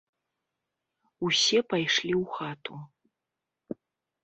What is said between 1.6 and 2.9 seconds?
пайшлі ў хату.